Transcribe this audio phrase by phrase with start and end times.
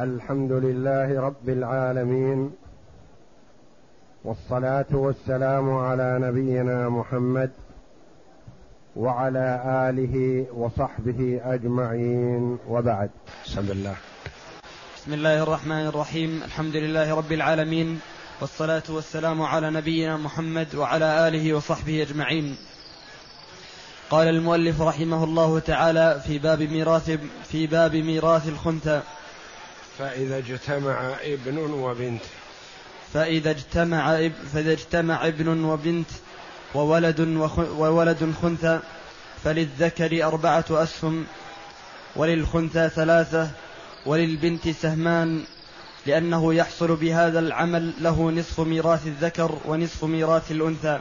[0.00, 2.52] الحمد لله رب العالمين
[4.24, 7.50] والصلاة والسلام على نبينا محمد
[8.96, 13.10] وعلى آله وصحبه أجمعين وبعد.
[13.44, 13.94] بسم الله
[14.96, 18.00] بسم الله الرحمن الرحيم الحمد لله رب العالمين
[18.40, 22.56] والصلاة والسلام على نبينا محمد وعلى آله وصحبه أجمعين.
[24.10, 27.10] قال المؤلف رحمه الله تعالى في باب ميراث
[27.44, 29.02] في باب ميراث الخنثى
[30.02, 32.22] فإذا اجتمع ابن وبنت.
[33.14, 36.06] فإذا اجتمع اب فإذا اجتمع ابن وبنت
[36.74, 37.20] وولد
[37.78, 38.80] وولد خنثى
[39.44, 41.26] فللذكر أربعة أسهم
[42.16, 43.50] وللخنثى ثلاثة
[44.06, 45.44] وللبنت سهمان
[46.06, 51.00] لأنه يحصل بهذا العمل له نصف ميراث الذكر ونصف ميراث الأنثى.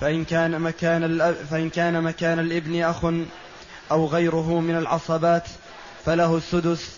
[0.00, 3.04] فإن كان مكان فإن كان مكان الابن أخ
[3.90, 5.48] أو غيره من العصبات
[6.04, 6.95] فله السدس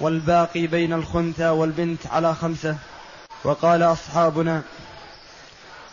[0.00, 2.76] والباقي بين الخنثى والبنت على خمسة.
[3.44, 4.62] وقال أصحابنا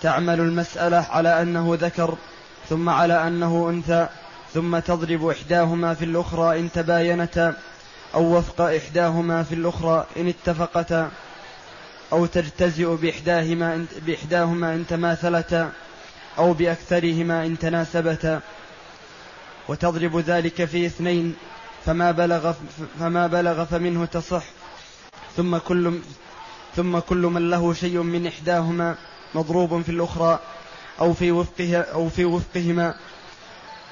[0.02, 2.15] تعمل المسألة على أنه ذكر
[2.69, 4.07] ثم على أنه أنثى
[4.53, 7.53] ثم تضرب إحداهما في الأخرى إن تباينتا
[8.15, 11.11] أو وفق إحداهما في الأخرى إن اتفقتا
[12.11, 15.71] أو تجتزئ بإحداهما إن, بإحداهما إن تماثلتا
[16.37, 18.41] أو بأكثرهما إن تناسبتا.
[19.67, 21.35] وتضرب ذلك في اثنين
[21.86, 22.53] فما بلغ
[23.00, 24.44] فما بلغ فمنه تصح.
[25.38, 26.00] ثم كل
[26.75, 28.95] ثم كل من له شيء من إحداهما
[29.36, 30.39] مضروب في الأخرى
[31.00, 32.95] أو في وفقها أو في وفقهما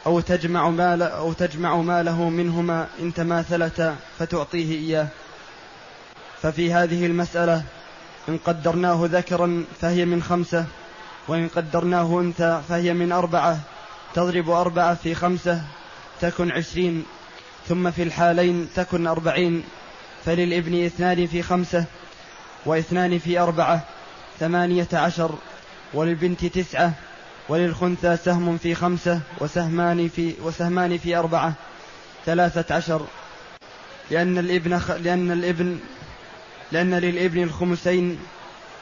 [0.05, 5.07] أو تجمع مال أو تجمع ماله منهما إن تماثلتا فتعطيه إياه.
[6.41, 7.63] ففي هذه المسألة
[8.29, 10.65] إن قدرناه ذكرا فهي من خمسة
[11.27, 13.59] وإن قدرناه أنثى فهي من أربعة
[14.13, 15.61] تضرب أربعة في خمسة
[16.21, 17.05] تكن عشرين.
[17.67, 19.63] ثم في الحالين تكن أربعين
[20.25, 21.85] فللابن اثنان في خمسة
[22.65, 23.83] واثنان في أربعة
[24.39, 25.35] ثمانية عشر
[25.93, 26.93] وللبنت تسعة
[27.49, 31.53] وللخنثى سهم في خمسة وسهمان في وسهمان في أربعة
[32.25, 33.05] ثلاثة عشر
[34.11, 34.81] لأن الابن.
[35.03, 35.79] لأن الابن
[36.71, 38.19] لأن للابن الخمسين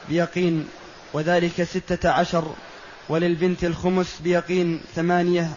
[0.08, 0.68] بيقين
[1.12, 2.54] وذلك ستة عشر
[3.08, 5.50] وللبنت الخمس بيقين ثمانية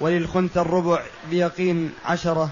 [0.00, 2.50] وللخنثى الربع بيقين عشرة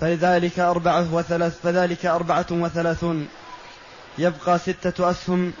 [0.00, 3.28] فذلك أربعة وثلاث فذلك أربعة وثلاثون.
[4.18, 5.52] يبقى ستة أسهم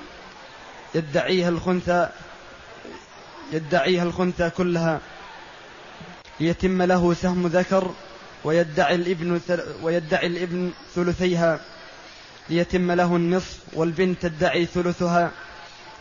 [0.94, 2.08] يدعيها الخنثى
[3.52, 5.00] يدعيها الخنثى كلها.
[6.40, 7.90] ليتم له سهم ذكر
[8.44, 9.40] ويدعي الابن
[9.82, 11.60] ويدعي الابن ثلثيها.
[12.50, 15.30] ليتم له النصف والبنت تدعي ثلثها.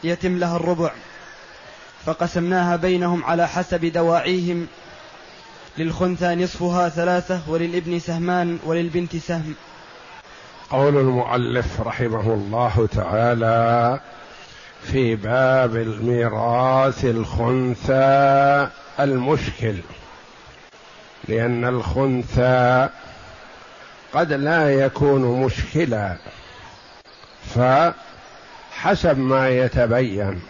[0.03, 0.91] ليتم لها الربع.
[2.05, 4.67] فقسمناها بينهم على حسب دواعيهم.
[5.77, 9.55] للخنثى نصفها ثلاثة وللابن سهمان وللبنت سهم.
[10.69, 13.99] قول المؤلف رحمه الله تعالى
[14.83, 18.67] في باب الميراث الخنثى
[18.99, 19.75] المشكل.
[21.27, 22.89] لأن الخنثى
[24.13, 26.17] قد لا يكون مشكلا
[27.55, 30.41] فحسب ما يتبين.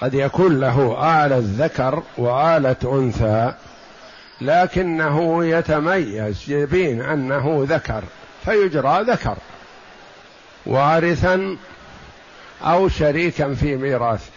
[0.00, 0.96] قد يكون له
[1.26, 3.52] آلة ذكر وآلة أنثى
[4.40, 8.04] لكنه يتميز يبين أنه ذكر
[8.44, 9.36] فيجرى ذكر
[10.66, 11.56] وارثا
[12.62, 14.28] أو شريكا في ميراث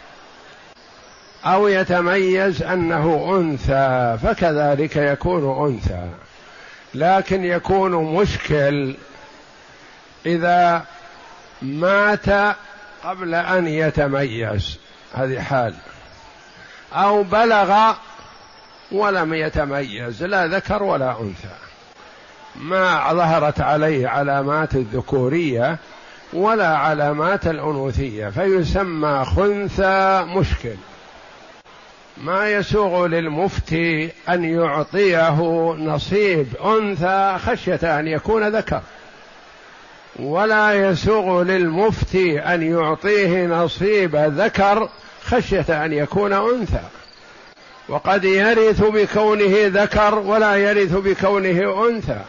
[1.45, 6.09] أو يتميز أنه أنثى فكذلك يكون أنثى
[6.93, 8.95] لكن يكون مشكل
[10.25, 10.85] إذا
[11.61, 12.55] مات
[13.03, 14.79] قبل أن يتميز.
[15.13, 15.73] هذه حال.
[16.93, 17.93] أو بلغ
[18.91, 21.55] ولم يتميز لا ذكر ولا أنثى.
[22.55, 25.77] ما ظهرت عليه علامات الذكورية
[26.33, 30.75] ولا علامات الأنوثية فيسمى خنثى مشكل.
[32.17, 35.41] ما يسوغ للمفتي أن يعطيه
[35.73, 38.81] نصيب أنثى خشية أن يكون ذكر.
[40.21, 44.89] ولا يسوغ للمفتي أن يعطيه نصيب ذكر
[45.25, 46.81] خشية أن يكون أنثى.
[47.89, 52.21] وقد يرث بكونه ذكر ولا يرث بكونه أنثى.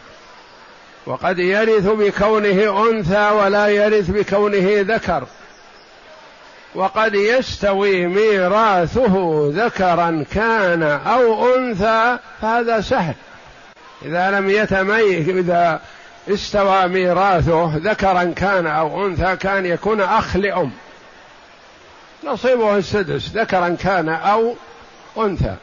[1.05, 5.23] وقد يرث بكونه أنثى ولا يرث بكونه ذكر.
[6.75, 13.15] وقد يستوي ميراثه ذكرا كان أو أنثى فهذا سهل.
[14.05, 15.81] إذا لم يتميز إذا
[16.29, 20.71] استوى ميراثه ذكرا كان أو أنثى كان يكون أخ لأم.
[22.23, 24.55] نصيبه السدس ذكرا كان أو
[25.17, 25.55] أنثى.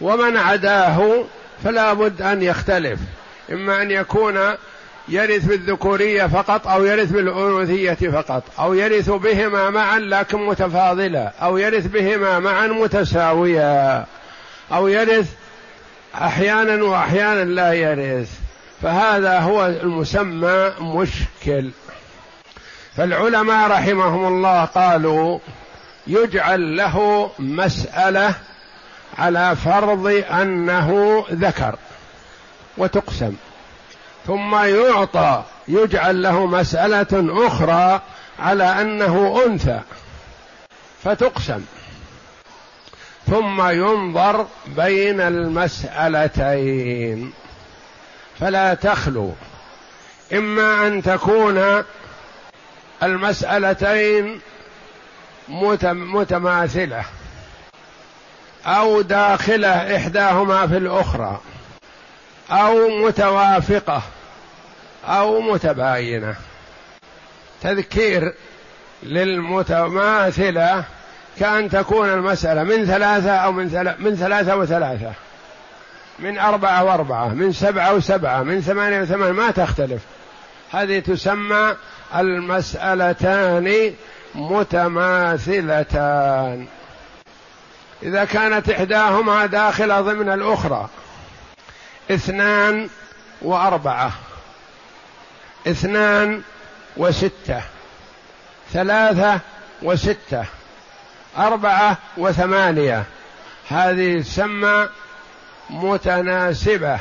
[0.00, 1.24] ومن عداه
[1.64, 3.00] فلا بد أن يختلف.
[3.52, 4.38] إما أن يكون
[5.08, 11.86] يرث بالذكورية فقط أو يرث بالأنوثية فقط أو يرث بهما معا لكن متفاضلة أو يرث
[11.86, 14.06] بهما معا متساوية
[14.72, 15.30] أو يرث
[16.14, 18.41] أحيانا وأحيانا لا يرث.
[18.82, 21.70] فهذا هو المسمى مشكل.
[22.96, 25.38] فالعلماء رحمهم الله قالوا
[26.06, 28.34] يجعل له مسألة
[29.18, 31.76] على فرض أنه ذكر
[32.78, 33.34] وتقسم
[34.26, 38.00] ثم يعطى يجعل له مسألة أخرى
[38.38, 39.80] على أنه أنثى
[41.04, 41.64] فتقسم
[43.26, 46.62] ثم ينظر بين المسألتين.
[48.42, 49.32] فلا تخلو.
[50.32, 51.84] إما أن تكون
[53.02, 54.40] المسألتين
[55.88, 57.04] متماثلة
[58.66, 61.40] أو داخلة إحداهما في الأخرى
[62.50, 64.02] أو متوافقة
[65.04, 66.34] أو متباينة.
[67.62, 68.34] تذكير
[69.02, 70.84] للمتماثلة
[71.40, 75.12] كأن تكون المسألة من ثلاثة أو من, ثلاثة من ثلاثة وثلاثة.
[76.18, 80.02] من أربعة وأربعة من سبعة وسبعة من ثمانية وثمانية ما تختلف.
[80.72, 81.76] هذه تسمى
[82.14, 83.94] المسألتان
[84.34, 85.86] متماثلتان.
[88.02, 90.88] إذا كانت إحداهما داخلة ضمن الأخرى
[92.10, 92.88] اثنان
[93.42, 94.12] وأربعة
[95.66, 96.42] اثنان
[96.96, 97.60] وستة
[98.72, 99.40] ثلاثة
[99.82, 100.44] وستة
[101.38, 103.04] أربعة وثمانية.
[103.68, 104.88] هذه تسمى
[105.70, 106.98] متناسبة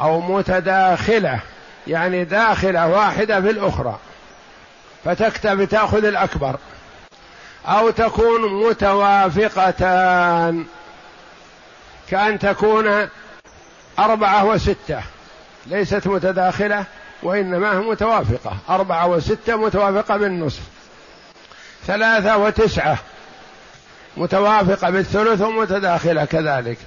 [0.00, 1.40] أو متداخلة
[1.86, 3.98] يعني داخلة واحدة في الأخرى
[5.04, 6.56] فتكتب تأخذ الأكبر.
[7.66, 10.64] أو تكون متوافقتان
[12.10, 13.08] كأن تكون
[13.98, 15.00] أربعة وستة
[15.66, 16.84] ليست متداخلة
[17.22, 18.56] وإنما هي متوافقة.
[18.68, 20.62] أربعة وستة متوافقة بالنصف.
[21.86, 22.98] ثلاثة وتسعة
[24.16, 26.78] متوافقة بالثلث ومتداخلة كذلك.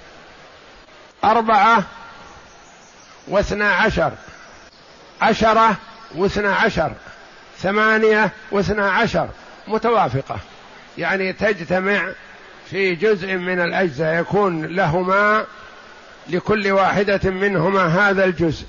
[1.32, 1.84] أربعة
[3.28, 4.12] واثنا عشر.
[5.22, 5.76] عشرة
[6.16, 6.92] واثنا عشر.
[7.60, 9.30] ثمانية واثنا عشر.
[9.68, 10.40] متوافقة.
[10.98, 12.10] يعني تجتمع
[12.70, 14.20] في جزء من الأجزاء.
[14.20, 15.46] يكون لهما
[16.30, 18.66] لكل واحدة منهما هذا الجزء.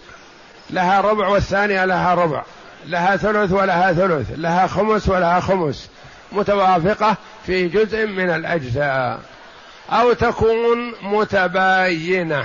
[0.70, 2.42] لها ربع والثانية لها ربع.
[2.86, 4.32] لها ثلث ولها ثلث.
[4.36, 5.88] لها خمس ولها خمس.
[6.32, 7.16] متوافقة
[7.46, 9.20] في جزء من الأجزاء.
[9.90, 12.44] أو تكون متباينة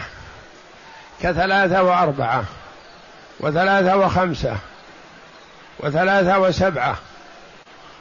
[1.21, 2.43] كثلاثة وأربعة
[3.39, 4.57] وثلاثة وخمسة
[5.79, 6.95] وثلاثة وسبعة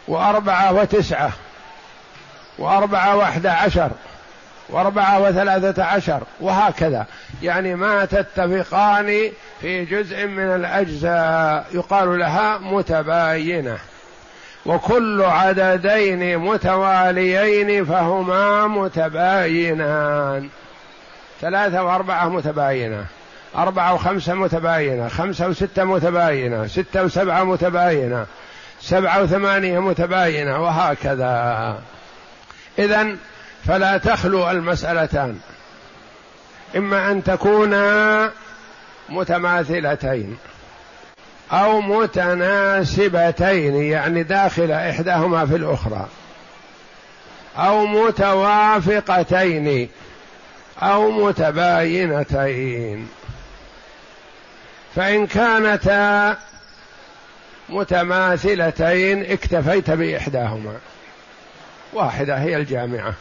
[0.08, 1.32] وأربعة وتسعة
[2.58, 3.90] وأربعة وأحد عشر
[4.68, 7.06] وأربعة وثلاثة عشر وهكذا.
[7.42, 9.30] يعني ما تتفقان
[9.60, 11.66] في جزء من الأجزاء.
[11.72, 13.78] يقال لها متباينة.
[14.66, 20.48] وكل عددين متواليين فهما متباينان.
[21.40, 23.04] ثلاثة وأربعة متباينة.
[23.56, 25.08] أربعة وخمسة متباينة.
[25.08, 26.66] خمسة وستة متباينة.
[26.66, 28.26] ستة وسبعة متباينة.
[28.80, 30.62] سبعة وثمانية متباينة.
[30.62, 31.78] وهكذا.
[32.78, 33.16] إذا
[33.66, 35.40] فلا تخلو المسألتان.
[36.76, 38.30] إما أن تكونا
[39.08, 40.36] متماثلتين.
[41.52, 46.06] أو متناسبتين يعني داخل إحداهما في الأخرى.
[47.56, 49.88] أو متوافقتين
[50.82, 53.08] أو متباينتين.
[54.96, 56.36] فإن كانتا
[57.68, 60.74] متماثلتين اكتفيت بإحداهما.
[61.92, 63.14] واحدة هي الجامعة.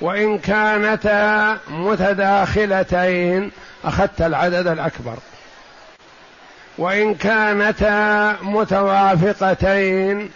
[0.00, 3.50] وإن كانتا متداخلتين
[3.84, 5.16] أخذت العدد الأكبر.
[6.80, 10.30] وإن كانتا متوافقتين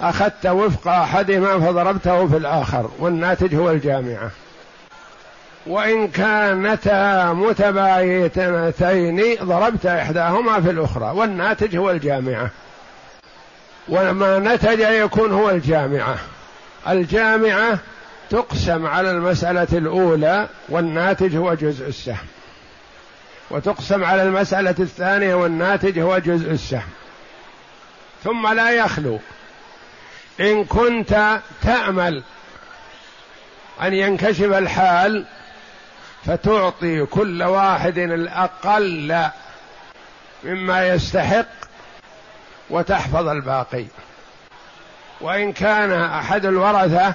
[0.00, 4.30] أخذت وفق أحدهما فضربته في الآخر والناتج هو الجامعة.
[5.66, 12.50] وإن كانتا متباينتين ضربت إحداهما في الأخرى والناتج هو الجامعة.
[13.88, 16.16] وما نتج يكون هو الجامعة.
[16.88, 17.78] الجامعة
[18.30, 22.26] تقسم على المسألة الأولى والناتج هو جزء السهم.
[23.50, 26.90] وتقسم على المسألة الثانية والناتج هو جزء السهم.
[28.24, 29.20] ثم لا يخلو.
[30.40, 32.22] إن كنت تأمل
[33.82, 35.26] أن ينكشف الحال
[36.26, 39.26] فتعطي كل واحد الأقل
[40.44, 41.46] مما يستحق
[42.70, 43.84] وتحفظ الباقي.
[45.20, 47.14] وإن كان أحد الورثة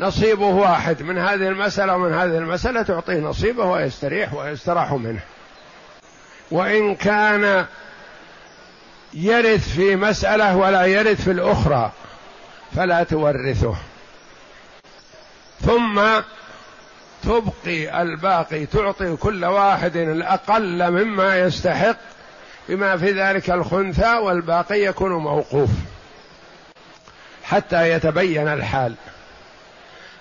[0.00, 5.20] نصيبه واحد من هذه المسألة ومن هذه المسألة تعطيه نصيبه ويستريح ويستراح منه.
[6.50, 7.66] وإن كان
[9.14, 11.92] يرث في مسألة ولا يرث في الأخرى
[12.76, 13.74] فلا تورثه.
[15.60, 16.00] ثم
[17.22, 21.96] تبقي الباقي تعطي كل واحد الأقل مما يستحق
[22.68, 25.70] بما في ذلك الخنثى والباقي يكون موقوف
[27.44, 28.94] حتى يتبين الحال.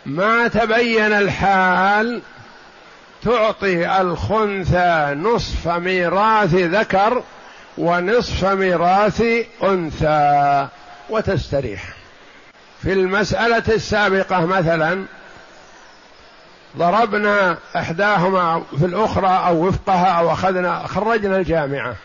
[0.08, 2.22] ما تبين الحال
[3.24, 7.24] تعطي الخنثى نصف ميراث ذكر
[7.78, 9.24] ونصف ميراث
[9.64, 10.68] أنثى
[11.10, 11.84] وتستريح.
[12.82, 15.06] في المسألة السابقة مثلا
[16.78, 21.96] ضربنا إحداهما في الأخرى أو وفقها أو أخذنا خرجنا الجامعة.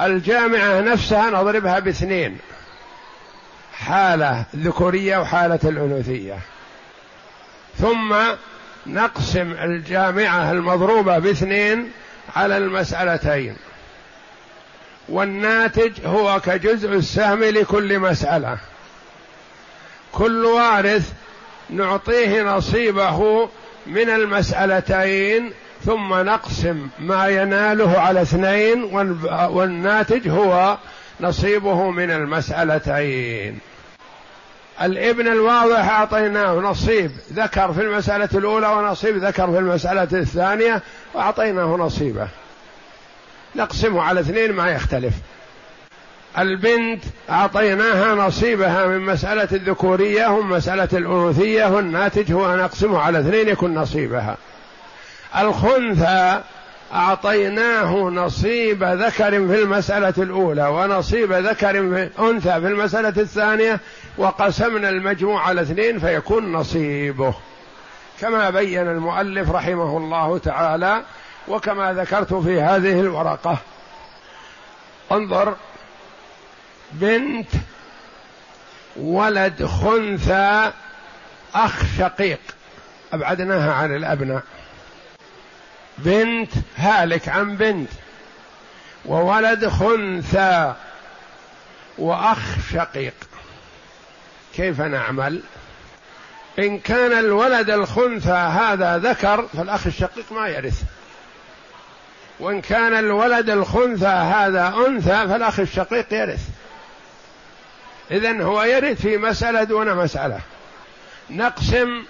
[0.00, 2.38] الجامعة نفسها نضربها باثنين
[3.72, 6.38] حالة ذكورية وحالة الأنوثية.
[7.78, 8.14] ثم
[8.86, 11.90] نقسم الجامعة المضروبة باثنين
[12.36, 13.56] على المسألتين.
[15.08, 18.58] والناتج هو كجزء السهم لكل مسألة.
[20.12, 21.12] كل وارث
[21.70, 23.48] نعطيه نصيبه
[23.86, 25.52] من المسألتين
[25.84, 28.84] ثم نقسم ما يناله على اثنين
[29.30, 30.78] والناتج هو
[31.20, 33.58] نصيبه من المسألتين.
[34.82, 37.10] الابن الواضح أعطيناه نصيب.
[37.32, 40.82] ذكر في المسألة الأولى ونصيب ذكر في المسألة الثانية
[41.14, 42.28] وأعطيناه نصيبه.
[43.56, 45.14] نقسمه على اثنين ما يختلف.
[46.38, 54.36] البنت أعطيناها نصيبها من مسألة الذكورية ومسألة الأنوثية والناتج هو نقسمه على اثنين يكون نصيبها.
[55.38, 56.40] الخنثى
[56.94, 63.80] أعطيناه نصيب ذكر في المسألة الأولى ونصيب ذكر في أنثى في المسألة الثانية
[64.18, 67.34] وقسمنا المجموع على اثنين فيكون نصيبه.
[68.20, 71.02] كما بين المؤلف رحمه الله تعالى
[71.48, 73.58] وكما ذكرت في هذه الورقة.
[75.12, 75.56] انظر
[76.92, 77.48] بنت
[78.96, 80.72] ولد خنثى
[81.54, 82.40] أخ شقيق.
[83.12, 84.42] أبعدناها عن الأبناء.
[85.98, 87.90] بنت هالك عن بنت.
[89.04, 90.74] وولد خنثى
[91.98, 92.38] وأخ
[92.72, 93.14] شقيق.
[94.56, 95.40] كيف نعمل؟
[96.58, 100.82] إن كان الولد الخنثى هذا ذكر فالأخ الشقيق ما يرث.
[102.40, 106.48] وإن كان الولد الخنثى هذا أنثى فالأخ الشقيق يرث.
[108.10, 110.40] إذن هو يرث في مسألة دون مسألة.
[111.30, 112.04] نقسم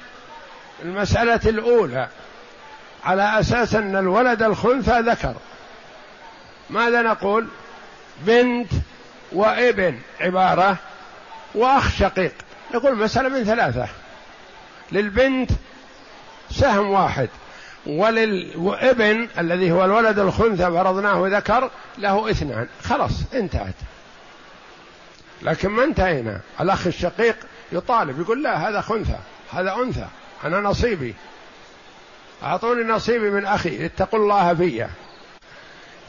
[0.83, 2.09] المسألة الأولى
[3.05, 5.35] على أساس أن الولد الخنثى ذكر.
[6.71, 7.49] ماذا نقول؟
[8.21, 8.71] بنت
[9.33, 10.77] وابن عبارة
[11.55, 12.35] وأخ شقيق.
[12.75, 13.89] نقول مسألة من ثلاثة.
[14.93, 15.51] للبنت
[16.51, 17.29] سهم واحد.
[17.87, 22.67] وللابن الذي هو الولد الخنثى فرضناه ذكر له اثنان.
[22.85, 23.75] خلاص انتهت.
[25.43, 26.41] لكن ما انتهينا.
[26.61, 27.37] الأخ الشقيق
[27.73, 29.19] يطالب يقول لا هذا خنثى
[29.53, 30.07] هذا أنثى
[30.45, 31.15] أنا نصيبي.
[32.43, 34.87] أعطوني نصيبي من أخي اتقوا الله في.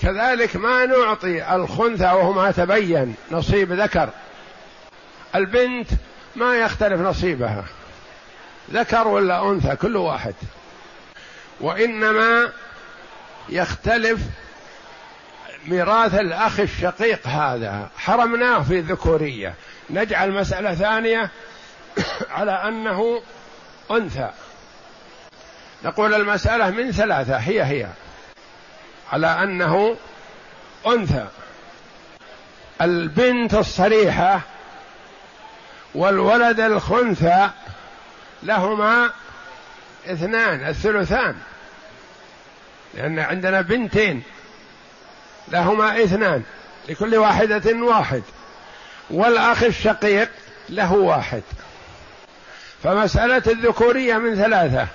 [0.02, 4.10] كذلك ما نعطي الخنثى وهو ما تبين نصيب ذكر.
[5.36, 5.88] البنت
[6.36, 7.66] ما يختلف نصيبها
[8.72, 10.34] ذكر ولا أنثى كل واحد.
[11.62, 12.52] وإنما
[13.50, 14.20] يختلف
[15.68, 19.54] ميراث الأخ الشقيق هذا حرمناه في الذكورية
[19.90, 21.30] نجعل مسألة ثانية
[22.38, 23.22] على أنه
[23.92, 24.30] أنثى.
[25.84, 27.88] نقول المسألة من ثلاثة هي هي.
[29.12, 29.98] على أنه
[30.88, 31.28] أنثى.
[32.82, 34.42] البنت الصريحة
[35.96, 37.50] والولد الخنثى
[38.44, 39.10] لهما
[40.08, 41.36] اثنان الثلثان.
[42.94, 44.24] لأن عندنا بنتين
[45.48, 46.44] لهما اثنان
[46.90, 48.24] لكل واحدة واحد.
[49.10, 50.30] والأخ الشقيق
[50.70, 51.44] له واحد.
[52.84, 54.88] فمسألة الذكورية من ثلاثة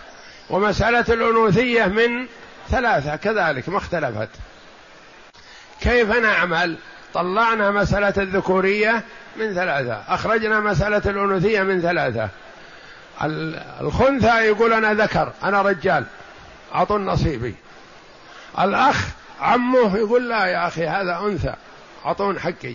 [0.51, 2.27] ومسألة الأنوثية من
[2.71, 3.17] ثلاثة.
[3.17, 4.29] كذلك ما اختلفت.
[5.81, 6.77] كيف نعمل؟
[7.15, 9.03] طلعنا مسألة الذكورية
[9.37, 10.03] من ثلاثة.
[10.09, 12.29] أخرجنا مسألة الأنوثية من ثلاثة.
[13.81, 16.05] الخنثى يقول أنا ذكر أنا رجال.
[16.75, 17.55] أعطوا نصيبي.
[18.59, 19.09] الأخ
[19.41, 21.55] عمه يقول لا يا أخي هذا أنثى.
[22.07, 22.75] أعطون حقي.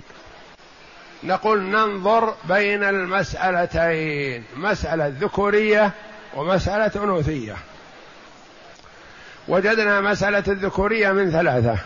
[1.23, 5.91] نقول ننظر بين المسألتين مسألة ذكورية
[6.35, 7.55] ومسألة أنوثية.
[9.47, 11.77] وجدنا مسألة الذكورية من ثلاثة.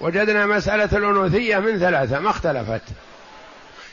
[0.00, 2.82] وجدنا مسألة الأنوثية من ثلاثة ما اختلفت.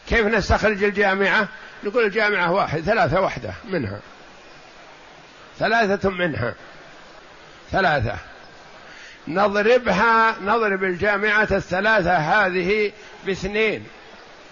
[0.10, 1.48] كيف نستخرج الجامعة؟
[1.84, 4.00] نقول الجامعة واحد ثلاثة وحدة منها.
[5.60, 6.54] ثلاثة منها.
[7.72, 8.16] ثلاثة.
[9.28, 12.92] نضربها نضرب الجامعة الثلاثة هذه
[13.26, 13.88] باثنين.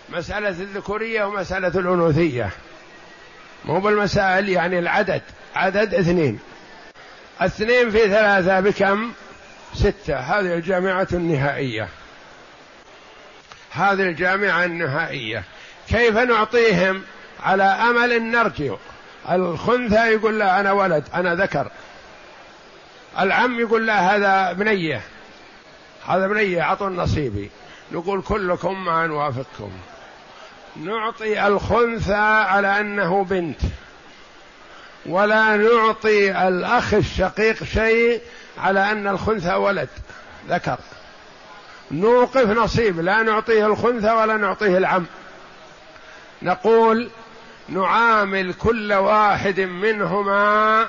[0.09, 2.50] مسألة الذكورية ومسألة الأنوثية.
[3.65, 5.21] مو بالمسائل يعني العدد.
[5.55, 6.39] عدد اثنين.
[7.41, 9.12] اثنين في ثلاثة بكم؟
[9.74, 10.17] ستة.
[10.17, 11.89] هذه الجامعة النهائية.
[13.75, 15.44] هذه الجامعة النهائية.
[15.89, 17.01] كيف نعطيهم؟
[17.44, 18.75] على أمل نرجع.
[19.32, 21.72] الخنثى يقول لا أنا ولد أنا ذكر.
[23.20, 25.01] العم يقول لا هذا بنية.
[26.08, 27.50] هذا بنية عطوا نصيبي
[27.91, 29.72] نقول كلكم ما نوافقكم.
[30.75, 33.60] نعطي الخنثى على أنه بنت.
[35.05, 38.22] ولا نعطي الأخ الشقيق شيء
[38.58, 39.89] على أن الخنثى ولد
[40.50, 40.77] ذكر.
[41.92, 45.06] نوقف نصيب لا نعطيه الخنثى ولا نعطيه العم.
[46.42, 47.10] نقول
[47.70, 50.88] نعامل كل واحد منهما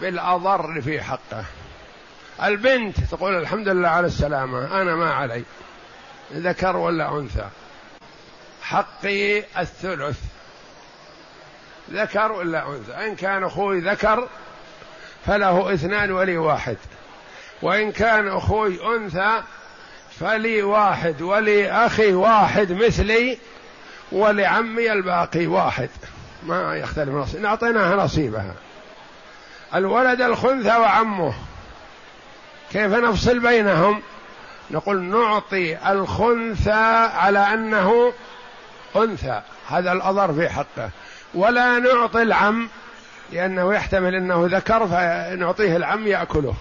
[0.00, 1.44] بالأضر في حقه.
[2.42, 5.44] البنت تقول الحمد لله على السلامة أنا ما علي
[6.32, 7.48] ذكر ولا أنثى.
[8.62, 10.18] حقي الثلث
[11.90, 12.92] ذكر ولا أنثى.
[12.92, 14.28] إن كان أخوي ذكر
[15.26, 16.76] فله اثنان ولي واحد
[17.62, 19.42] وإن كان أخوي أنثى
[20.20, 23.38] فلي واحد ولي أخي واحد مثلي
[24.12, 25.90] ولعمي الباقي واحد.
[26.42, 27.44] ما يختلف نصيب.
[27.44, 28.54] أعطيناها نصيبها.
[29.74, 31.34] الولد الخنثى وعمه.
[32.72, 34.02] كيف نفصل بينهم؟
[34.70, 38.12] نقول نعطي الخنثى على أنه
[38.96, 39.42] أنثى.
[39.68, 40.90] هذا الأضر في حقه.
[41.34, 42.68] ولا نعطي العم
[43.32, 46.54] لأنه يحتمل أنه ذكر فنعطيه العم يأكله.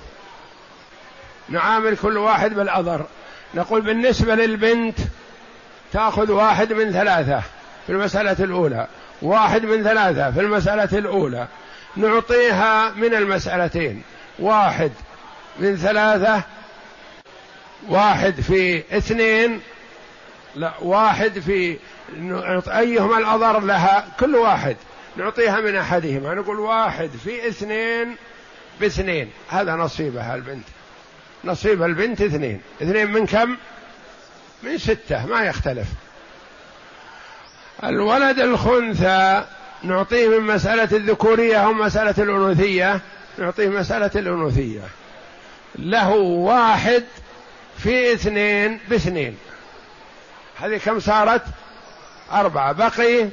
[1.50, 3.06] نعامل كل واحد بالأضر.
[3.54, 5.00] نقول بالنسبة للبنت
[5.94, 7.42] تأخذ واحد من ثلاثة
[7.86, 8.88] في المسألة الأولى
[9.22, 11.48] واحد من ثلاثة في المسألة الأولى.
[11.96, 14.04] نعطيها من المسألتين
[14.40, 14.92] واحد
[15.60, 16.42] من ثلاثة
[17.90, 19.62] واحد في اثنين
[20.56, 21.78] لا واحد في
[22.68, 24.76] أيهما الأضر لها؟ كل واحد.
[25.18, 28.16] نعطيها من أحدهما نقول واحد في اثنين
[28.82, 29.32] باثنين.
[29.50, 30.66] هذا نصيبها البنت.
[31.48, 32.62] نصيب البنت اثنين.
[32.82, 33.58] اثنين من كم؟
[34.64, 35.88] من ستة ما يختلف.
[37.84, 39.44] الولد الخنثى
[39.84, 43.02] نعطيه من مسألة الذكورية أو مسألة الأنوثية؟
[43.38, 44.82] نعطيه مسألة الأنوثية.
[45.76, 47.04] له واحد
[47.78, 49.38] في اثنين باثنين
[50.60, 51.44] هذه كم صارت؟
[52.32, 52.72] أربعة.
[52.72, 53.28] بقي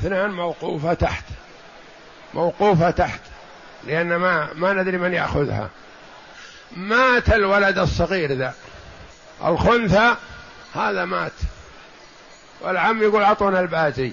[0.00, 1.24] اثنان موقوفة تحت.
[2.34, 3.20] موقوفة تحت.
[3.86, 5.70] لأن ما ما ندري من يأخذها.
[6.76, 8.54] مات الولد الصغير ذا.
[9.44, 10.14] الخنثى
[10.74, 11.32] هذا مات.
[12.60, 14.10] والعم يقول أعطونا الباقي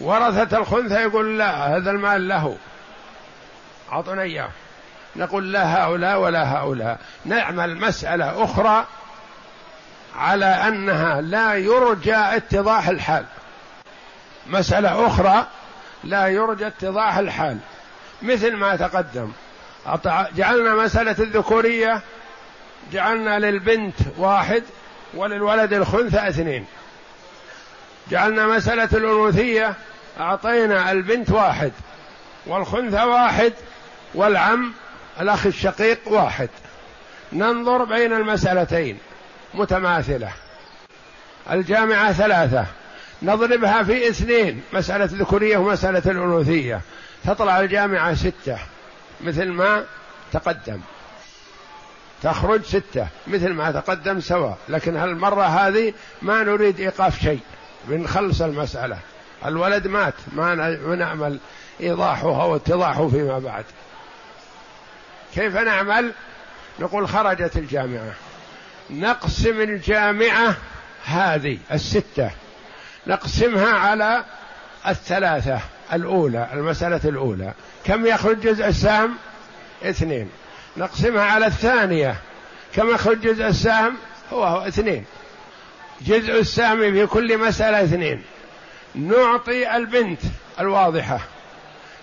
[0.00, 2.56] ورثة الخنثى يقول لا هذا المال له.
[3.92, 4.50] أعطونا إياه.
[5.16, 6.98] نقول لا هؤلاء ولا هؤلاء.
[7.24, 8.86] نعمل مسألة أخرى
[10.16, 13.24] على أنها لا يرجى اتضاح الحال.
[14.46, 15.46] مسألة أخرى
[16.04, 17.58] لا يرجى اتضاح الحال.
[18.22, 19.32] مثل ما تقدم.
[20.36, 22.00] جعلنا مسألة الذكورية
[22.92, 24.62] جعلنا للبنت واحد
[25.14, 26.64] وللولد الخنثى اثنين.
[28.10, 29.74] جعلنا مسألة الأنوثية
[30.20, 31.72] أعطينا البنت واحد
[32.46, 33.52] والخنثى واحد
[34.14, 34.72] والعم
[35.20, 36.48] الأخ الشقيق واحد.
[37.32, 38.98] ننظر بين المسألتين
[39.54, 40.32] متماثلة.
[41.50, 42.66] الجامعة ثلاثة
[43.22, 46.80] نضربها في اثنين مسألة الذكورية ومسألة الأنوثية.
[47.24, 48.58] تطلع الجامعة ستة.
[49.24, 49.84] مثل ما
[50.32, 50.80] تقدم.
[52.22, 54.58] تخرج ستة مثل ما تقدم سواء.
[54.68, 57.40] لكن هالمرة هذه ما نريد إيقاف شيء
[57.88, 58.98] بنخلص المسألة.
[59.46, 60.54] الولد مات ما
[60.96, 61.38] نعمل
[61.80, 63.64] إيضاحه واتضاحه فيما بعد.
[65.34, 66.12] كيف نعمل؟
[66.80, 68.12] نقول خرجت الجامعة.
[68.90, 70.54] نقسم الجامعة
[71.04, 72.30] هذه الستة.
[73.06, 74.24] نقسمها على
[74.88, 75.60] الثلاثة
[75.92, 77.52] الأولى المسألة الأولى.
[77.86, 79.16] كم يخرج جزء السهم؟
[79.82, 80.30] اثنين.
[80.76, 82.16] نقسمها على الثانية.
[82.74, 83.96] كم يخرج جزء السهم؟
[84.32, 85.04] هو, هو اثنين.
[86.00, 88.22] جزء السهم في كل مسألة اثنين.
[88.94, 90.20] نعطي البنت
[90.60, 91.20] الواضحة.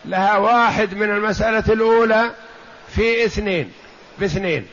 [0.06, 2.32] لها واحد من المسألة الأولى
[2.96, 3.72] في اثنين
[4.20, 4.68] باثنين.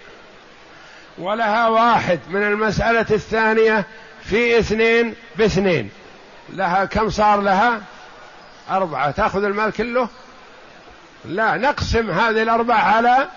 [1.18, 3.84] ولها واحد من المسألة الثانية
[4.24, 5.90] في اثنين باثنين.
[6.52, 7.80] لها كم صار لها؟
[8.70, 9.10] أربعة.
[9.10, 10.08] تأخذ المال كله؟
[11.24, 13.28] لا نقسم هذه الأربعة على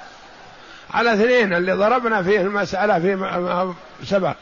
[0.94, 3.74] على اثنين اللي ضربنا فيه المسألة في
[4.06, 4.36] سبق.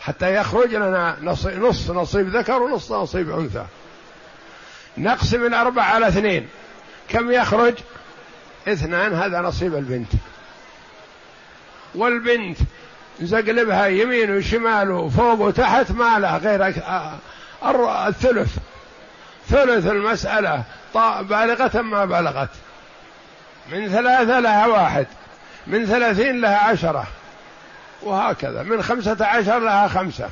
[0.00, 3.64] حتى يخرج لنا نص نصيب ذكر ونص نصيب أنثى.
[4.98, 6.48] نقسم الأربع على اثنين.
[7.08, 7.74] كم يخرج؟
[8.68, 10.12] اثنان هذا نصيب البنت.
[11.94, 12.58] والبنت
[13.20, 16.66] زقلبها يمين وشمال وفوق وتحت ما لها غير
[18.08, 18.56] الثلث.
[19.48, 20.62] ثلث المسألة.
[21.20, 22.48] بالغة ما بلغت.
[23.72, 25.06] من ثلاثة لها واحد.
[25.66, 27.06] من ثلاثين لها عشرة.
[28.02, 28.62] وهكذا.
[28.62, 30.30] من خمسة عشر لها خمسة.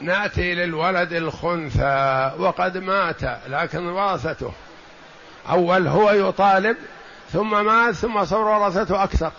[0.00, 2.30] نأتي للولد الخنثى.
[2.38, 4.52] وقد مات لكن ورثته
[5.50, 6.76] أول هو يطالب
[7.32, 9.32] ثم مات ثم صار ورثته أكثر.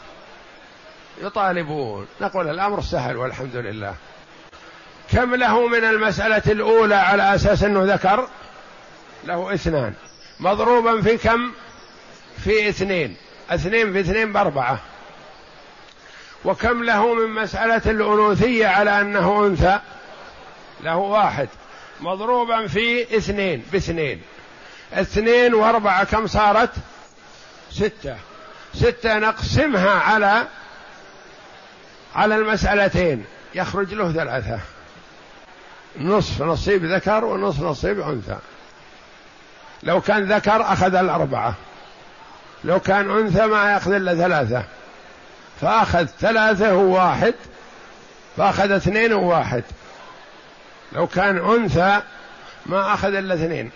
[1.21, 2.07] يطالبون.
[2.21, 3.95] نقول الأمر سهل والحمد لله.
[5.11, 8.27] كم له من المسألة الأولى على أساس أنه ذكر؟
[9.23, 9.93] له اثنان.
[10.39, 11.51] مضروبا في كم؟
[12.43, 13.15] في اثنين.
[13.49, 14.79] اثنين في اثنين بأربعة.
[16.45, 19.79] وكم له من مسألة الأنوثية على أنه أنثى؟
[20.83, 21.49] له واحد.
[22.01, 24.21] مضروبا في اثنين باثنين.
[24.93, 26.71] اثنين وأربعة كم صارت؟
[27.71, 28.15] ستة.
[28.73, 30.47] ستة نقسمها على
[32.15, 33.25] على المسألتين.
[33.55, 34.59] يخرج له ثلاثة.
[35.99, 38.37] نصف نصيب ذكر ونصف نصيب أنثى.
[39.83, 41.53] لو كان ذكر أخذ الأربعة.
[42.63, 44.63] لو كان أنثى ما يأخذ إلا ثلاثة.
[45.61, 47.33] فأخذ ثلاثة وواحد
[48.37, 49.63] فأخذ اثنين وواحد.
[50.93, 52.01] لو كان أنثى
[52.65, 53.71] ما أخذ إلا اثنين.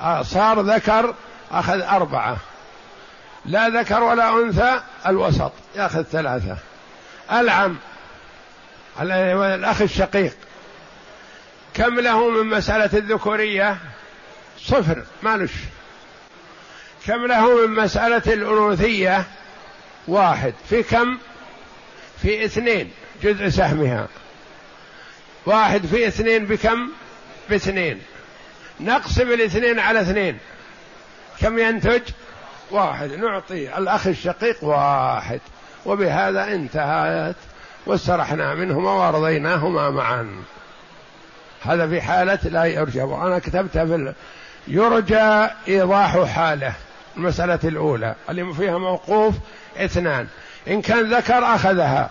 [0.00, 1.14] آه، صار ذكر
[1.52, 2.36] أخذ أربعة.
[3.44, 6.56] لا ذكر ولا أنثى الوسط يأخذ ثلاثة.
[7.32, 7.76] العم
[9.00, 10.36] الأخ الشقيق.
[11.74, 13.76] كم له من مسألة الذكورية؟
[14.58, 15.52] صفر مالش
[17.06, 19.24] كم له من مسألة الأنوثية؟
[20.08, 20.54] واحد.
[20.68, 21.18] في كم؟
[22.22, 22.90] في اثنين
[23.22, 24.08] جزء سهمها.
[25.46, 26.88] واحد في اثنين بكم؟
[27.50, 28.02] باثنين.
[28.80, 30.38] نقسم الاثنين على اثنين.
[31.40, 32.02] كم ينتج؟
[32.70, 33.12] واحد.
[33.12, 35.40] نعطي الأخ الشقيق واحد.
[35.86, 37.36] وبهذا انتهت
[37.86, 40.42] واسترحنا منهما وارضيناهما معا.
[41.64, 44.12] هذا في حالة لا يرجى وأنا كتبتها في
[44.68, 46.74] يرجى إيضاح حاله
[47.16, 49.34] المسألة الأولى اللي فيها موقوف
[49.76, 50.26] اثنان.
[50.68, 52.10] إن كان ذكر أخذها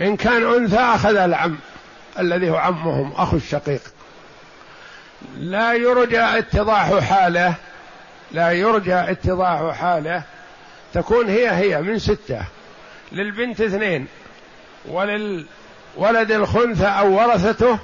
[0.00, 1.58] إن كان أنثى أخذ العم
[2.18, 3.80] الذي هو عمهم أخو الشقيق.
[5.36, 7.54] لا يرجى اتضاح حاله
[8.32, 10.22] لا يرجى اتضاح حاله
[10.94, 12.42] تكون هي هي من ستة
[13.12, 14.06] للبنت اثنين
[14.88, 17.78] وللولد الخنثى أو ورثته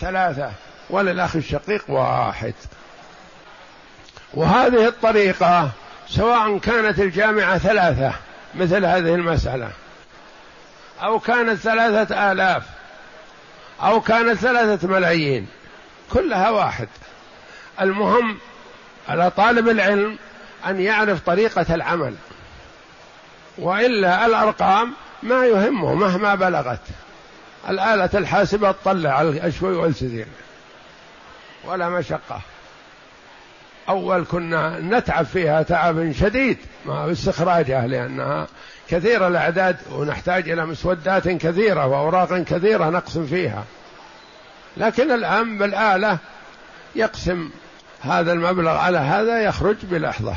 [0.00, 0.50] ثلاثة
[0.90, 2.54] وللأخ الشقيق واحد.
[4.34, 5.70] وهذه الطريقة
[6.08, 8.12] سواء كانت الجامعة ثلاثة
[8.54, 9.70] مثل هذه المسألة
[11.02, 12.62] أو كانت ثلاثة آلاف
[13.82, 15.46] أو كانت ثلاثة ملايين
[16.12, 16.88] كلها واحد.
[17.80, 18.38] المهم
[19.08, 20.18] على طالب العلم
[20.66, 22.14] أن يعرف طريقة العمل
[23.58, 26.80] وإلا الأرقام ما يهمه مهما بلغت.
[27.68, 30.26] الآلة الحاسبة تطلع الشوي والسدير
[31.64, 32.40] ولا مشقة.
[33.88, 36.58] أول كنا نتعب فيها تعب شديد.
[36.86, 38.46] مع استخراجها لأنها
[38.88, 43.64] كثيرة الأعداد ونحتاج إلى مسودات كثيرة وأوراق كثيرة نقسم فيها.
[44.76, 46.18] لكن الآن بالآلة
[46.96, 47.50] يقسم
[48.00, 50.34] هذا المبلغ على هذا يخرج بلحظة.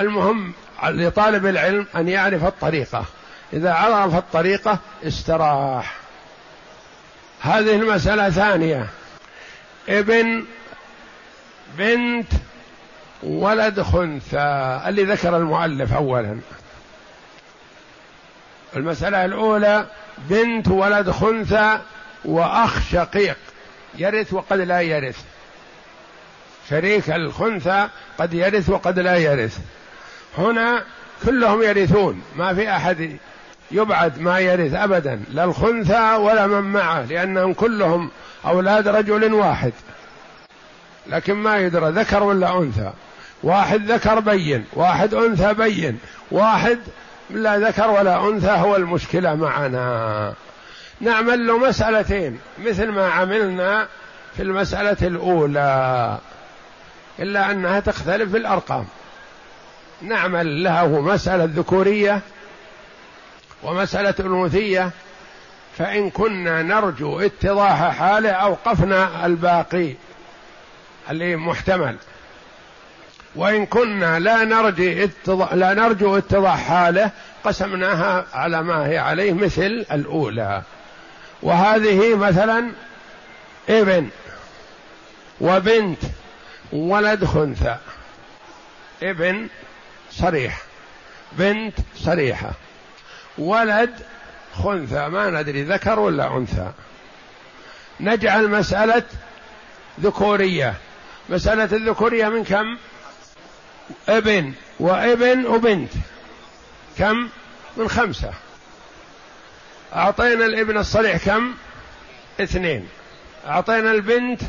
[0.00, 0.52] المهم
[0.84, 3.04] لطالب العلم أن يعرف الطريقة.
[3.52, 5.96] إذا عرف الطريقة استراح.
[7.40, 8.86] هذه المسألة ثانية.
[9.88, 10.44] ابن
[11.78, 12.32] بنت
[13.22, 16.40] ولد خنثى اللي ذكر المؤلف أولا.
[18.76, 19.86] المسألة الأولى
[20.18, 21.78] بنت ولد خنثى
[22.24, 23.36] وأخ شقيق.
[23.94, 25.24] يرث وقد لا يرث.
[26.70, 29.58] شريك الخنثى قد يرث وقد لا يرث.
[30.38, 30.84] هنا
[31.24, 33.16] كلهم يرثون ما في أحد
[33.70, 38.10] يبعد ما يرث أبدا لا الخنثى ولا من معه لأنهم كلهم
[38.46, 39.72] أولاد رجل واحد.
[41.06, 42.92] لكن ما يدرى ذكر ولا أنثى.
[43.42, 45.98] واحد ذكر بين واحد أنثى بين
[46.30, 46.78] واحد
[47.30, 50.32] لا ذكر ولا أنثى هو المشكلة معنا.
[51.00, 53.86] نعمل له مسألتين مثل ما عملنا
[54.36, 56.18] في المسألة الأولى
[57.18, 58.84] إلا أنها تختلف في الأرقام.
[60.02, 62.20] نعمل له مسألة ذكورية
[63.62, 64.90] ومسألة أنوثية
[65.78, 69.94] فإن كنا نرجو اتضاح حاله أوقفنا الباقي
[71.10, 71.96] اللي محتمل
[73.34, 77.10] وإن كنا لا نرجي اتضاح لا نرجو اتضاح حاله
[77.44, 80.62] قسمناها على ما هي عليه مثل الأولى.
[81.42, 82.72] وهذه مثلا
[83.68, 84.08] ابن
[85.40, 85.98] وبنت
[86.72, 87.76] ولد خنثى.
[89.02, 89.48] ابن
[90.10, 90.58] صريح.
[91.32, 92.50] بنت صريحة.
[93.38, 93.90] ولد
[94.54, 96.70] خنثى ما ندري ذكر ولا أنثى.
[98.00, 99.02] نجعل مسألة
[100.00, 100.74] ذكورية.
[101.28, 102.78] مسألة الذكورية من كم؟
[104.08, 105.92] ابن وابن وبنت.
[106.98, 107.28] كم؟
[107.76, 108.30] من خمسة.
[109.94, 111.54] أعطينا الابن الصريح كم؟
[112.40, 112.88] اثنين.
[113.46, 114.40] أعطينا البنت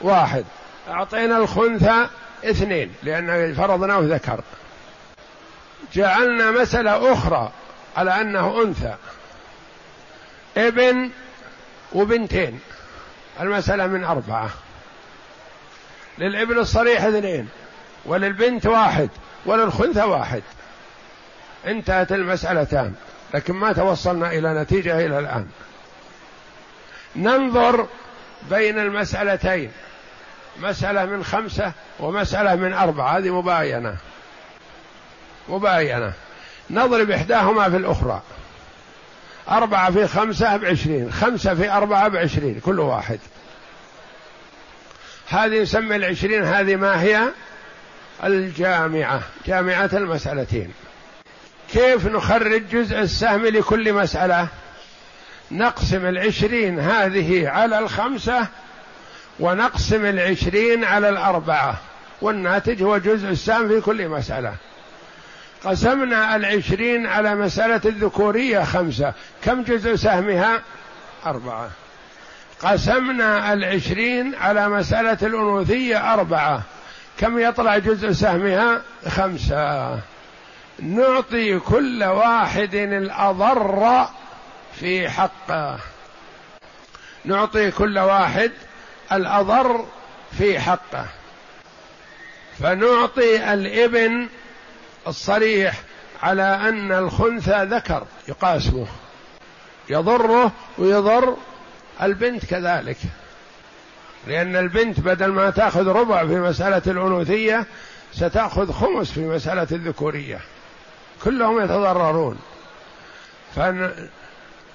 [0.00, 0.44] واحد.
[0.88, 2.06] أعطينا الخنثى
[2.44, 4.40] اثنين لأن فرضناه ذكر.
[5.92, 7.52] جعلنا مسألة أخرى.
[7.98, 8.94] على أنه أنثى.
[10.56, 11.10] ابن
[11.92, 12.60] وبنتين.
[13.40, 14.50] المسألة من أربعة.
[16.18, 17.48] للابن الصريح اثنين
[18.04, 19.08] وللبنت واحد
[19.46, 20.42] وللخنثى واحد.
[21.66, 22.94] انتهت المسألتان
[23.34, 25.48] لكن ما توصلنا إلى نتيجة إلى الآن.
[27.16, 27.86] ننظر
[28.50, 29.72] بين المسألتين.
[30.58, 33.18] مسألة من خمسة ومسألة من أربعة.
[33.18, 33.96] هذه مباينة.
[35.48, 36.12] مباينة.
[36.70, 38.22] نضرب إحداهما في الأخرى.
[39.50, 43.18] أربعة في خمسة بعشرين خمسة في أربعة بعشرين كل واحد.
[45.28, 47.28] هذه يسمى العشرين هذه ما هي؟
[48.24, 50.72] الجامعة جامعة المسألتين.
[51.72, 54.48] كيف نخرج جزء السهم لكل مسألة؟
[55.50, 58.46] نقسم العشرين هذه على الخمسة
[59.40, 61.80] ونقسم العشرين على الأربعة.
[62.22, 64.54] والناتج هو جزء السهم في كل مسألة.
[65.64, 69.12] قسمنا العشرين على مسألة الذكورية خمسة.
[69.44, 70.62] كم جزء سهمها؟
[71.26, 71.70] أربعة.
[72.62, 76.62] قسمنا العشرين على مسألة الأنوثية أربعة.
[77.18, 80.00] كم يطلع جزء سهمها؟ خمسة.
[80.82, 84.08] نعطي كل واحد الأضر
[84.80, 85.78] في حقه.
[87.24, 88.52] نعطي كل واحد
[89.12, 89.84] الأضر
[90.38, 91.06] في حقه.
[92.58, 94.28] فنعطي الإبن
[95.08, 95.82] الصريح
[96.22, 98.86] على أن الخنثى ذكر يقاسمه
[99.90, 101.36] يضره ويضر
[102.02, 102.96] البنت كذلك.
[104.26, 107.66] لأن البنت بدل ما تأخذ ربع في مسألة الأنوثية
[108.12, 110.40] ستأخذ خمس في مسألة الذكورية.
[111.24, 112.38] كلهم يتضررون.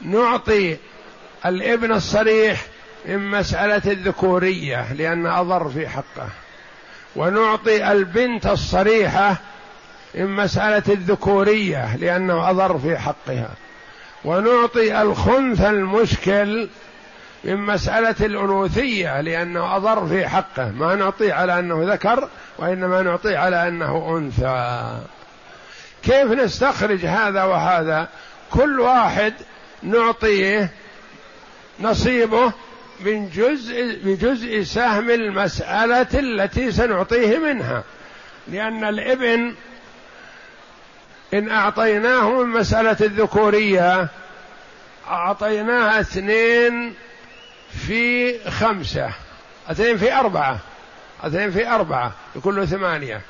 [0.01, 0.77] فنعطي
[1.45, 2.65] الابن الصريح
[3.05, 6.29] من مسألة الذكورية لأن أضر في حقه.
[7.15, 9.37] ونعطي البنت الصريحة
[10.15, 13.49] من مسألة الذكورية لأنه أضر في حقها.
[14.25, 16.69] ونعطي الخنث المشكل
[17.43, 20.71] من مسألة الأنوثية لأنه أضر في حقه.
[20.71, 24.99] ما نعطيه على أنه ذكر وإنما نعطيه على أنه أنثى.
[26.03, 28.07] كيف نستخرج هذا وهذا؟
[28.51, 29.33] كل واحد
[29.83, 30.69] نعطيه
[31.79, 32.53] نصيبه
[32.99, 37.83] من جزء بجزء سهم المسألة التي سنعطيه منها.
[38.47, 39.53] لأن الإبن
[41.33, 44.07] إن أعطيناه من مسألة الذكورية
[45.07, 46.93] أعطيناه اثنين
[47.69, 49.09] في خمسة
[49.71, 50.59] اثنين في أربعة
[51.23, 53.21] اثنين في أربعة يكون ثمانية.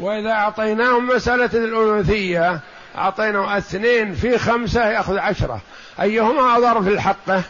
[0.00, 2.60] وإذا أعطيناهم مسألة الأنوثية
[2.96, 5.60] أعطيناه اثنين في خمسة يأخذ عشرة.
[6.00, 7.42] أيهما أضر في الحقة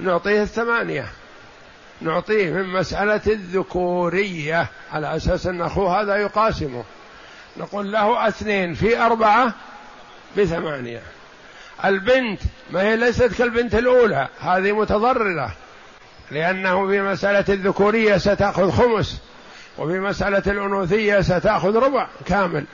[0.00, 1.06] نعطيه الثمانية.
[2.00, 6.84] نعطيه من مسألة الذكورية على أساس أن أخوه هذا يقاسمه.
[7.58, 9.52] نقول له اثنين في أربعة
[10.36, 11.02] بثمانية.
[11.84, 12.40] البنت
[12.70, 15.52] ما هي ليست كالبنت الأولى هذه متضررة
[16.30, 19.20] لأنه في مسألة الذكورية ستأخذ خمس
[19.78, 22.64] وفي مسألة الأنوثية ستأخذ ربع كامل.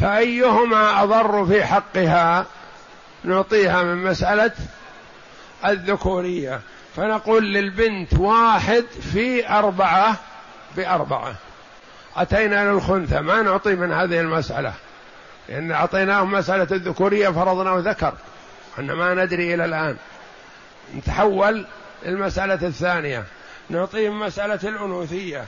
[0.00, 2.46] فأيهما أضر في حقها؟
[3.24, 4.52] نعطيها من مسألة
[5.66, 6.60] الذكورية.
[6.96, 10.16] فنقول للبنت واحد في أربعة
[10.76, 11.34] بأربعة.
[12.16, 14.72] أتينا للخنثى ما نعطي من هذه المسألة.
[15.48, 18.12] لأن أعطيناهم مسألة الذكورية فرضناه ذكر
[18.78, 19.96] أن ما ندري إلى الآن.
[20.96, 21.66] نتحول
[22.06, 23.24] المسألة الثانية.
[23.70, 25.44] نعطيهم مسألة الأنوثية.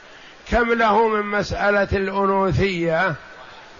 [0.51, 3.15] كم له من مسألة الأنوثية؟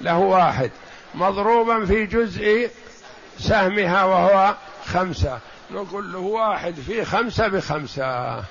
[0.01, 0.71] له واحد.
[1.15, 2.71] مضروبا في جزء
[3.39, 4.55] سهمها وهو
[4.87, 5.39] خمسة.
[5.71, 8.43] نقول له واحد في خمسة بخمسة.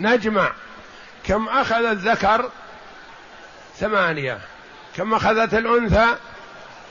[0.00, 0.52] نجمع.
[1.24, 2.50] كم أخذ الذكر؟
[3.80, 4.38] ثمانية.
[4.96, 6.06] كم أخذت الأنثى؟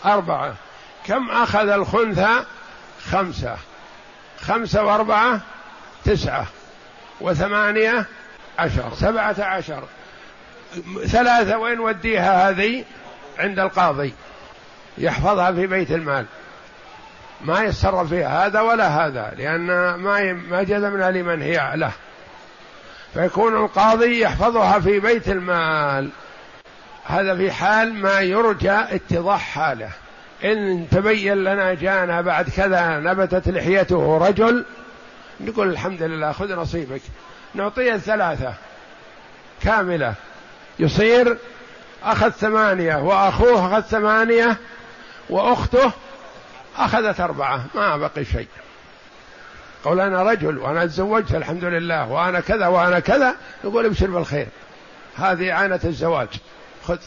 [0.06, 0.56] أربعة.
[1.06, 2.43] كم أخذ الخنثى؟
[3.12, 3.58] خمسة.
[4.41, 5.41] خمسة وأربعة؟
[6.06, 6.45] تسعة.
[7.21, 8.06] وثمانية؟
[8.60, 8.93] عشر.
[8.95, 9.84] سبعة عشر.
[11.06, 12.84] ثلاثة وين وديها هذه
[13.39, 14.13] عند القاضي.
[14.97, 16.26] يحفظها في بيت المال.
[17.41, 21.91] ما يتصرف فيها هذا ولا هذا لأن ما ما جزمنا لمن هي له.
[23.13, 26.10] فيكون القاضي يحفظها في بيت المال.
[27.07, 29.89] هذا في حال ما يرجى اتضاح حاله.
[30.43, 34.65] إن تبين لنا جانا بعد كذا نبتت لحيته رجل
[35.39, 37.01] نقول الحمد لله خذ نصيبك.
[37.55, 38.53] نعطيه الثلاثة
[39.63, 40.13] كاملة.
[40.79, 41.37] يصير
[42.03, 44.57] أخذ ثمانية وأخوه أخذ ثمانية
[45.29, 45.91] وأخته
[46.77, 48.47] أخذت أربعة ما بقي شيء.
[49.83, 54.47] قول أنا رجل وأنا تزوجت الحمد لله وأنا كذا وأنا كذا يقول ابشر بالخير.
[55.17, 56.27] هذه عانة الزواج.
[56.88, 56.97] خذ.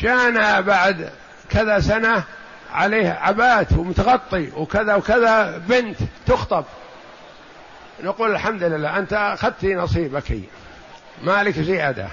[0.00, 1.10] جانا بعد
[1.50, 2.24] كذا سنة
[2.72, 6.64] عليه عبات ومتغطي وكذا وكذا بنت تخطب.
[8.02, 10.40] نقول الحمد لله أنت أخذت نصيبك.
[11.22, 12.08] مالك زيادة.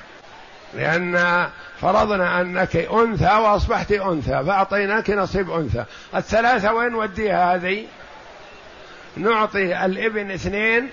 [0.74, 1.48] لأن
[1.82, 5.86] فرضنا أنك أنثى وأصبحت أنثى فأعطيناك نصيب أنثى.
[6.16, 7.86] الثلاثة وين وديها هذه؟
[9.18, 10.90] نعطي الابن اثنين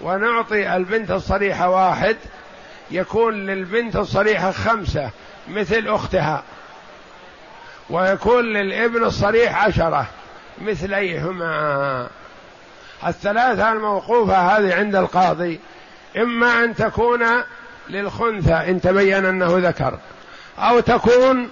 [0.00, 2.16] ونعطي البنت الصريحة واحد.
[2.90, 5.10] يكون للبنت الصريحة خمسة
[5.48, 6.42] مثل أختها.
[7.90, 10.06] ويكون للابن الصريح عشرة
[10.60, 12.08] مثليهما.
[13.06, 15.60] الثلاثة الموقوفة هذه عند القاضي
[16.16, 17.24] إما أن تكون
[17.88, 19.98] للخنثى إن تبين أنه ذكر
[20.58, 21.48] أو تكون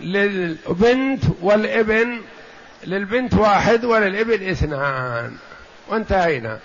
[0.00, 2.20] للبنت والابن
[2.84, 5.36] للبنت واحد وللابن اثنان.
[5.88, 6.58] وانتهينا.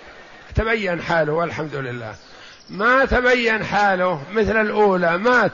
[0.54, 2.14] تبين حاله والحمد لله.
[2.70, 5.52] ما تبين حاله مثل الأولى مات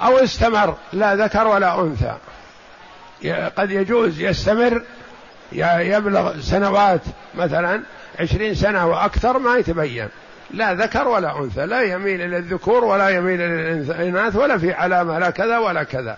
[0.00, 2.16] أو استمر لا ذكر ولا أنثى.
[3.56, 4.82] قد يجوز يستمر
[5.52, 7.00] يبلغ سنوات
[7.34, 7.82] مثلا
[8.20, 10.08] عشرين سنة وأكثر ما يتبين.
[10.50, 15.18] لا ذكر ولا أنثى لا يميل إلى الذكور ولا يميل إلى الإناث ولا في علامة
[15.18, 16.16] لا كذا ولا كذا.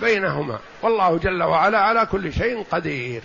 [0.00, 0.58] بينهما.
[0.82, 3.22] والله جل وعلا على كل شيء قدير.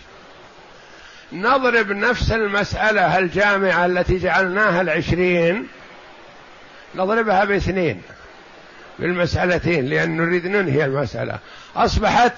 [1.33, 5.67] نضرب نفس المسألة الجامعة التي جعلناها العشرين.
[6.95, 8.01] نضربها باثنين
[8.99, 11.39] بالمسألتين لأن نريد ننهي المسألة.
[11.75, 12.33] أصبحت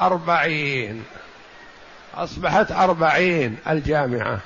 [0.00, 1.04] أربعين.
[2.14, 4.38] أصبحت أربعين الجامعة.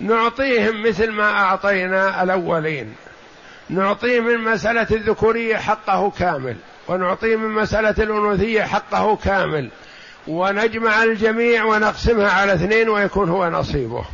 [0.00, 2.94] نعطيهم مثل ما أعطينا الأولين.
[3.68, 6.56] نعطيه من مسألة الذكورية حقه كامل
[6.88, 9.70] ونعطيه من مسألة الأنوثية حقه كامل.
[10.26, 14.04] ونجمع الجميع ونقسمها على اثنين ويكون هو نصيبه.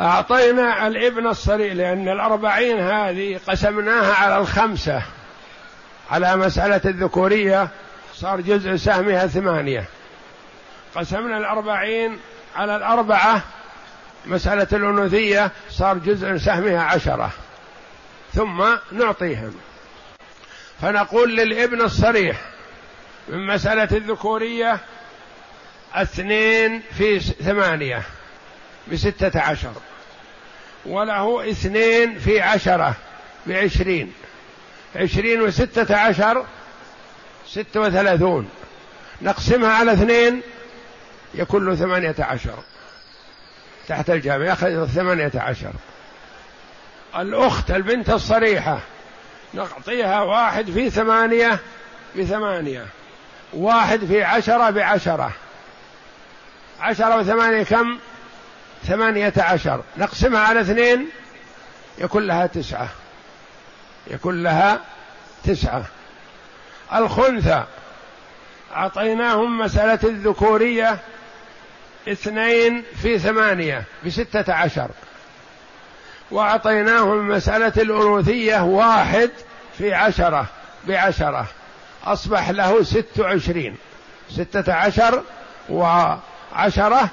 [0.00, 5.02] أعطينا الابن الصريح لأن الأربعين هذه قسمناها على الخمسة
[6.10, 7.68] على مسألة الذكورية
[8.14, 9.84] صار جزء سهمها ثمانية.
[10.94, 12.18] قسمنا الأربعين
[12.56, 13.42] على الأربعة
[14.26, 17.30] مسألة الأنوثية صار جزء سهمها عشرة.
[18.34, 19.54] ثم نعطيهم.
[20.82, 22.36] فنقول للابن الصريح
[23.28, 24.78] من مسألة الذكورية
[25.94, 28.02] اثنين في ثمانية.
[28.92, 29.72] بستة عشر.
[30.86, 32.94] وله اثنين في عشرة
[33.46, 34.12] بعشرين.
[34.96, 36.46] عشرين وستة عشر
[37.46, 38.48] ستة وثلاثون.
[39.22, 40.42] نقسمها على اثنين
[41.34, 42.58] يكون له ثمانية عشر.
[43.88, 45.72] تحت الجامع يأخذ ثمانية عشر.
[47.18, 48.78] الأخت البنت الصريحة
[49.54, 51.58] نعطيها واحد في ثمانية
[52.16, 52.86] بثمانية.
[53.52, 55.32] واحد في عشرة بعشرة.
[56.80, 57.98] عشرة وثمانية كم؟
[58.86, 59.82] ثمانية عشر.
[59.96, 61.08] نقسمها على اثنين.
[61.98, 62.88] يكون لها تسعة.
[64.06, 64.80] يكون لها
[65.44, 65.84] تسعة.
[66.94, 67.64] الخنثى.
[68.74, 70.98] أعطيناهم مسألة الذكورية
[72.08, 74.90] اثنين في ثمانية بستة عشر.
[76.30, 79.30] وأعطيناهم مسألة الأنوثية واحد
[79.78, 80.46] في عشرة
[80.88, 81.46] بعشرة.
[82.04, 83.76] أصبح له ست وعشرين.
[84.30, 85.22] ستة عشر
[85.68, 87.08] وعشرة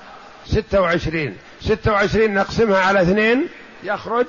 [0.45, 1.37] ستة وعشرين.
[1.61, 3.47] ستة وعشرين نقسمها على اثنين
[3.83, 4.25] يخرج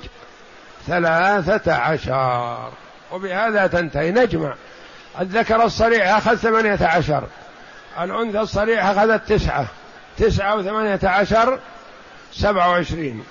[0.87, 2.71] ثلاثة عشر.
[3.11, 4.11] وبهذا تنتهي.
[4.11, 4.55] نجمع.
[5.21, 7.23] الذكر الصريح أخذ ثمانية عشر.
[8.01, 9.65] الأنثى الصريح أخذت تسعة.
[10.17, 11.59] تسعة وثمانية عشر
[12.33, 13.23] سبعة وعشرين.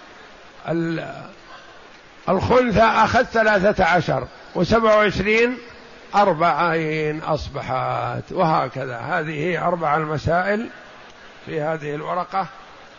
[2.29, 4.27] الخنثى أخذ ثلاثة عشر.
[4.55, 5.59] وسبعة وعشرين
[6.15, 8.33] أربعين أصبحت.
[8.33, 8.97] وهكذا.
[8.99, 10.69] هذه أربع المسائل
[11.47, 12.47] في هذه الورقة.